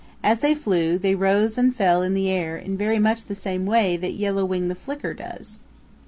As 0.23 0.39
they 0.39 0.55
flew, 0.55 0.97
they 0.97 1.13
rose 1.13 1.59
and 1.59 1.75
fell 1.75 2.01
in 2.01 2.15
the 2.15 2.27
air 2.27 2.57
in 2.57 2.75
very 2.75 2.97
much 2.97 3.25
the 3.25 3.35
same 3.35 3.67
way 3.67 3.97
that 3.97 4.13
Yellow 4.15 4.43
Wing 4.45 4.67
the 4.67 4.73
Flicker 4.73 5.13
does. 5.13 5.59